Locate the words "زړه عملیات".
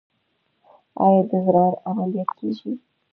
1.45-2.29